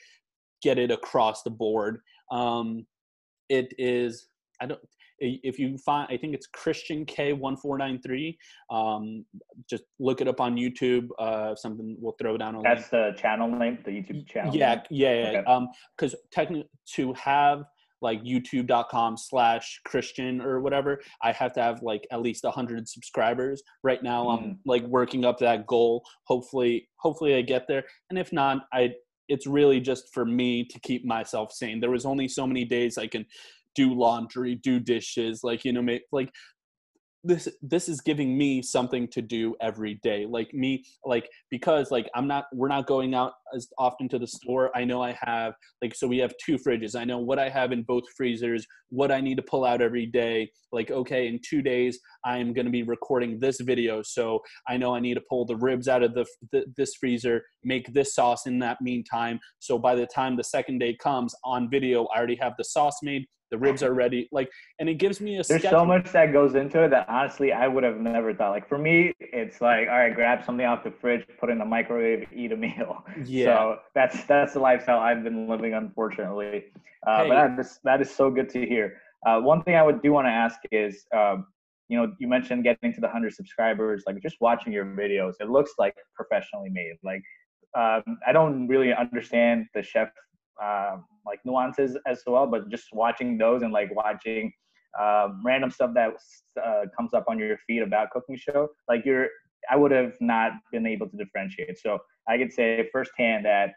[0.62, 2.00] get it across the board.
[2.30, 2.86] Um,
[3.50, 4.28] it is
[4.62, 4.80] I don't
[5.18, 8.36] if you find i think it's krystian k1493
[8.70, 9.24] um,
[9.68, 13.14] just look it up on youtube uh, something we'll throw down that's link.
[13.14, 15.44] the channel name the youtube channel yeah yeah yeah okay.
[15.44, 17.64] um because technically to have
[18.02, 23.62] like youtube.com slash krystian or whatever i have to have like at least 100 subscribers
[23.82, 24.34] right now mm.
[24.34, 28.92] i'm like working up that goal hopefully hopefully i get there and if not i
[29.28, 32.98] it's really just for me to keep myself sane there was only so many days
[32.98, 33.24] i can
[33.74, 36.30] do laundry, do dishes, like you know, make like
[37.24, 40.26] this this is giving me something to do every day.
[40.26, 44.26] Like me like because like i'm not we're not going out as often to the
[44.26, 44.70] store.
[44.76, 46.94] I know i have like so we have two fridges.
[46.94, 50.06] I know what i have in both freezers what i need to pull out every
[50.06, 50.50] day.
[50.70, 54.02] Like okay in two days i'm going to be recording this video.
[54.02, 57.42] So i know i need to pull the ribs out of the, the this freezer
[57.64, 59.40] make this sauce in that meantime.
[59.60, 62.98] So by the time the second day comes on video i already have the sauce
[63.02, 66.32] made the ribs are ready like and it gives me a there's so much that
[66.32, 68.50] goes into it that honestly i would have never thought.
[68.50, 71.64] Like for me it's like all right grab something off the fridge put in the
[71.64, 73.04] microwave eat a meal.
[73.24, 73.44] Yeah.
[73.44, 76.64] So that's that's the lifestyle i've been living unfortunately.
[77.06, 77.28] Uh, hey.
[77.28, 79.00] but that is, that is so good to hear.
[79.24, 81.46] Uh, one thing i would do want to ask is um,
[81.88, 85.48] you know you mentioned getting to the 100 subscribers like just watching your videos it
[85.48, 86.96] looks like professionally made.
[87.04, 87.22] Like
[87.76, 90.08] um, i don't really understand the chef
[90.62, 92.46] um, like nuances as well.
[92.46, 94.52] But just watching those and like watching
[95.00, 96.14] um, random stuff that
[96.62, 99.28] uh, comes up on your feed about cooking show, like you're,
[99.70, 101.78] I would have not been able to differentiate.
[101.78, 103.74] So I could say firsthand that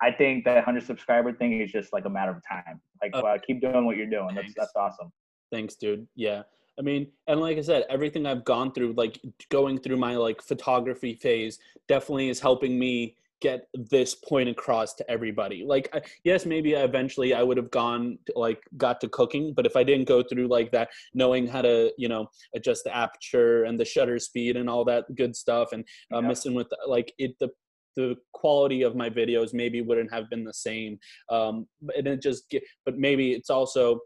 [0.00, 2.80] I think that 100 subscriber thing is just like a matter of time.
[3.02, 4.34] Like uh, uh, keep doing what you're doing.
[4.34, 5.12] That's that's awesome.
[5.52, 6.06] Thanks, dude.
[6.14, 6.42] Yeah.
[6.78, 9.18] I mean, and like I said, everything I've gone through, like
[9.50, 11.58] going through my like photography phase,
[11.88, 15.92] definitely is helping me get this point across to everybody like
[16.24, 19.84] yes maybe eventually i would have gone to, like got to cooking but if i
[19.84, 23.84] didn't go through like that knowing how to you know adjust the aperture and the
[23.84, 26.28] shutter speed and all that good stuff and uh, yeah.
[26.28, 27.48] messing with like it the
[27.96, 30.98] the quality of my videos maybe wouldn't have been the same
[31.30, 31.66] um
[31.96, 33.98] and it just get but maybe it's also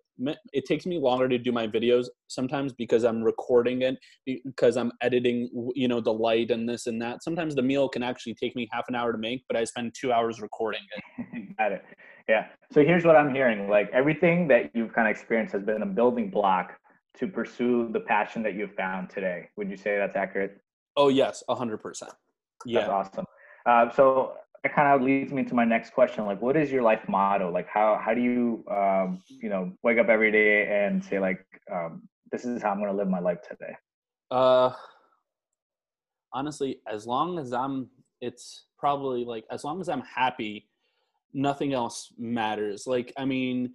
[0.52, 4.92] it takes me longer to do my videos sometimes because I'm recording it because I'm
[5.00, 7.22] editing you know the light and this and that.
[7.22, 9.94] Sometimes the meal can actually take me half an hour to make but I spend
[9.98, 11.56] 2 hours recording it.
[11.58, 11.84] Got it.
[12.28, 12.46] Yeah.
[12.70, 15.86] So here's what I'm hearing like everything that you've kind of experienced has been a
[15.86, 16.78] building block
[17.16, 19.48] to pursue the passion that you've found today.
[19.56, 20.58] Would you say that's accurate?
[20.96, 22.02] Oh yes 100%
[22.66, 23.24] yeah that's awesome
[23.66, 26.26] uh, so that kind of leads me to my next question.
[26.26, 27.50] Like, what is your life motto?
[27.50, 31.44] Like, how how do you um, you know wake up every day and say like,
[31.72, 33.74] um, this is how I'm going to live my life today?
[34.30, 34.72] Uh,
[36.32, 37.88] honestly, as long as I'm,
[38.20, 40.68] it's probably like as long as I'm happy,
[41.32, 42.86] nothing else matters.
[42.86, 43.74] Like, I mean,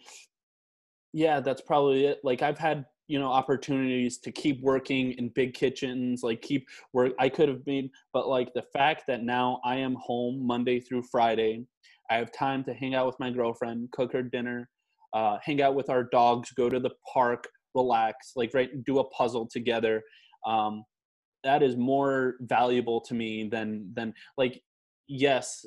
[1.13, 2.19] yeah, that's probably it.
[2.23, 7.13] Like, I've had you know opportunities to keep working in big kitchens like keep work
[7.19, 11.03] i could have been but like the fact that now i am home monday through
[11.03, 11.63] friday
[12.09, 14.69] i have time to hang out with my girlfriend cook her dinner
[15.13, 19.09] uh, hang out with our dogs go to the park relax like right do a
[19.09, 20.03] puzzle together
[20.45, 20.83] um,
[21.43, 24.61] that is more valuable to me than than like
[25.07, 25.65] yes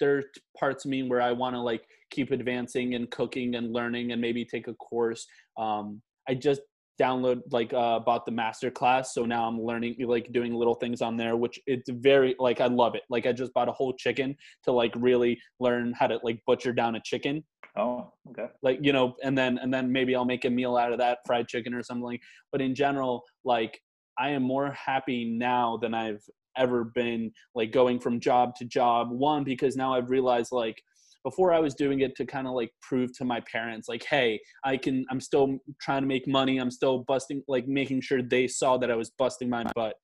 [0.00, 0.24] there's
[0.58, 4.20] parts of me where i want to like keep advancing and cooking and learning and
[4.20, 6.60] maybe take a course um, I just
[7.00, 11.02] download like uh bought the master class so now i'm learning like doing little things
[11.02, 13.02] on there which it's very like i love it.
[13.10, 16.72] Like i just bought a whole chicken to like really learn how to like butcher
[16.72, 17.44] down a chicken.
[17.76, 18.46] Oh okay.
[18.62, 21.18] Like you know and then and then maybe i'll make a meal out of that
[21.26, 22.18] fried chicken or something.
[22.52, 23.80] But in general like
[24.18, 26.22] i am more happy now than i've
[26.56, 29.10] ever been like going from job to job.
[29.10, 30.80] One because now i've realized like
[31.24, 34.38] before I was doing it to kind of like prove to my parents, like, hey,
[34.62, 36.58] I can, I'm still trying to make money.
[36.58, 39.94] I'm still busting, like making sure they saw that I was busting my butt.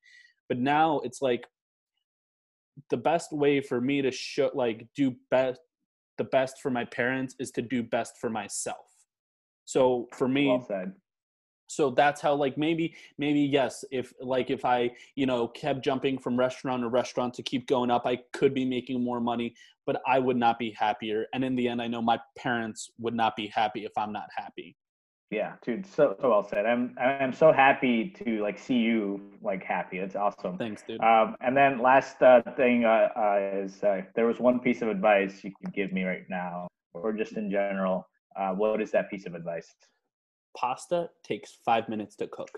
[0.49, 1.47] But now it's like
[2.89, 5.61] the best way for me to show, like, do best,
[6.16, 8.87] the best for my parents is to do best for myself.
[9.66, 10.66] So for me, well
[11.71, 16.18] so that's how like maybe maybe yes if like if i you know kept jumping
[16.18, 19.55] from restaurant to restaurant to keep going up i could be making more money
[19.87, 21.27] but i would not be happier.
[21.33, 24.29] And in the end i know my parents would not be happy if i'm not
[24.37, 24.77] happy.
[25.31, 26.66] Yeah dude so, so well said.
[26.66, 29.99] I'm i'm so happy to like see you like happy.
[29.99, 30.59] It's awesome.
[30.59, 31.01] Thanks dude.
[31.01, 34.89] Um, and then last uh, thing uh, uh, is uh, there was one piece of
[34.89, 38.09] advice you could give me right now or just in general.
[38.35, 39.73] Uh, what is that piece of advice
[40.57, 42.51] pasta takes five minutes to cook.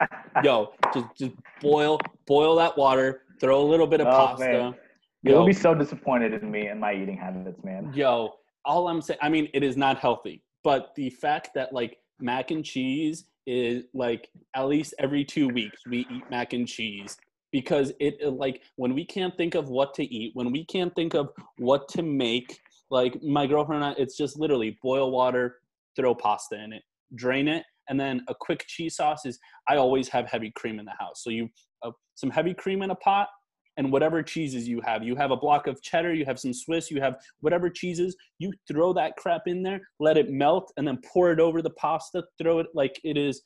[0.44, 4.44] Yo, just just boil boil that water, throw a little bit of oh, pasta.
[4.44, 4.74] Man.
[5.22, 7.92] You'll be so disappointed in me and my eating habits, man.
[7.94, 11.98] Yo, all I'm saying, I mean, it is not healthy, but the fact that like
[12.20, 17.16] mac and cheese is like at least every two weeks we eat mac and cheese
[17.52, 21.14] because it like when we can't think of what to eat, when we can't think
[21.14, 22.60] of what to make,
[22.90, 25.60] like my girlfriend and I, it's just literally boil water,
[25.96, 26.82] throw pasta in it
[27.14, 29.38] drain it, and then a quick cheese sauce is
[29.68, 31.22] I always have heavy cream in the house.
[31.22, 31.48] So you
[31.84, 33.28] uh, some heavy cream in a pot,
[33.76, 35.02] and whatever cheeses you have.
[35.02, 38.16] You have a block of cheddar, you have some Swiss, you have whatever cheeses.
[38.38, 41.70] You throw that crap in there, let it melt, and then pour it over the
[41.70, 42.24] pasta.
[42.40, 43.42] Throw it like it is.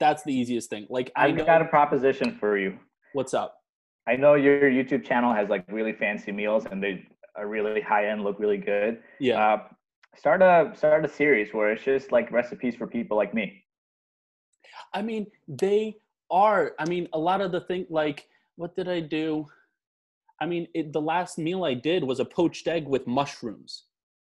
[0.00, 0.86] That's the easiest thing.
[0.90, 2.78] Like I've know, got a proposition for you.
[3.12, 3.54] What's up?
[4.08, 7.06] I know your YouTube channel has like really fancy meals and they
[7.36, 8.98] are really high end, look really good.
[9.20, 9.54] Yeah.
[9.54, 9.58] Uh,
[10.18, 13.64] start a start a series where it's just like recipes for people like me
[14.92, 15.94] i mean they
[16.30, 19.46] are i mean a lot of the thing like what did i do
[20.40, 23.84] i mean it, the last meal i did was a poached egg with mushrooms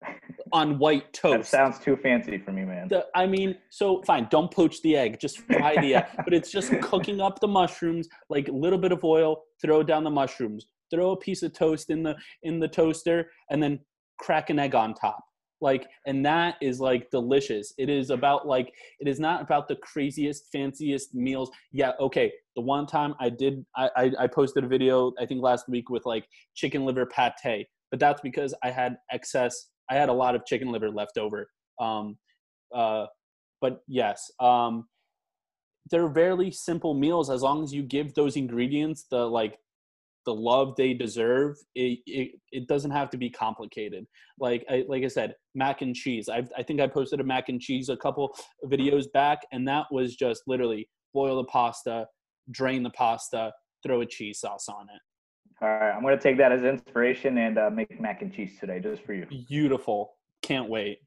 [0.53, 1.51] on white toast.
[1.51, 2.87] That sounds too fancy for me, man.
[2.87, 6.05] The, I mean, so fine, don't poach the egg, just fry the egg.
[6.23, 10.03] But it's just cooking up the mushrooms, like a little bit of oil, throw down
[10.03, 13.79] the mushrooms, throw a piece of toast in the in the toaster, and then
[14.19, 15.26] crack an egg on top
[15.61, 17.73] like and that is like delicious.
[17.77, 21.49] It is about like it is not about the craziest fanciest meals.
[21.71, 25.41] Yeah okay the one time i did i i, I posted a video i think
[25.43, 30.09] last week with like chicken liver pate but that's because i had excess i had
[30.09, 31.47] a lot of chicken liver left over.
[31.79, 32.17] Um
[32.75, 33.05] uh
[33.61, 34.87] but yes um
[35.89, 37.29] they're very simple meals.
[37.29, 39.57] As long as you give those ingredients the like
[40.27, 44.05] the love they deserve, it, it, it doesn't have to be complicated.
[44.37, 46.27] Like I, like I said, mac and cheese.
[46.27, 49.85] i I think I posted a mac and cheese a couple videos back, and that
[49.89, 52.07] was just literally boil the pasta,
[52.51, 53.53] drain the pasta,
[53.83, 55.01] throw a cheese sauce on it.
[55.61, 58.81] All right, I'm gonna take that as inspiration and uh, make mac and cheese today,
[58.81, 59.25] just for you.
[59.47, 60.13] Beautiful.
[60.41, 60.99] Can't wait.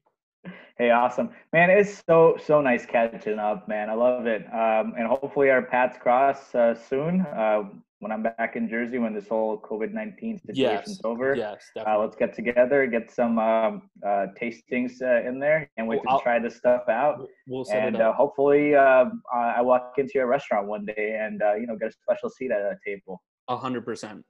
[0.79, 1.69] Hey, awesome, man!
[1.69, 3.91] It's so so nice catching up, man.
[3.91, 7.21] I love it, um, and hopefully our paths cross uh, soon.
[7.21, 7.65] Uh,
[8.01, 11.01] when I'm back in Jersey when this whole COVID nineteen situation's yes.
[11.05, 11.35] over.
[11.35, 16.01] Yes, uh, let's get together, get some um, uh, tastings uh, in there, and wait
[16.03, 17.27] well, to try this stuff out.
[17.47, 21.53] We'll set and uh, hopefully, um, I walk into your restaurant one day and uh,
[21.53, 23.21] you know get a special seat at a table.
[23.47, 24.25] A hundred percent.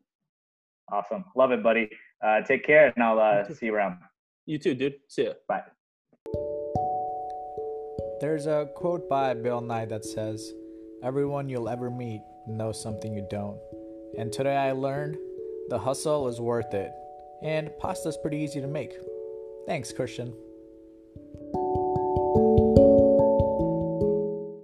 [0.91, 1.89] Awesome, love it, buddy.
[2.23, 3.99] Uh, take care, and I'll see you around.
[4.45, 4.95] You too, dude.
[5.07, 5.33] See ya.
[5.47, 5.63] Bye.
[8.19, 10.53] There's a quote by Bill Nye that says,
[11.01, 13.59] "Everyone you'll ever meet know something you don't.
[14.17, 15.17] And today I learned
[15.69, 16.91] The hustle is worth it,
[17.41, 18.93] and pasta's pretty easy to make.
[19.65, 20.33] Thanks, Krystian.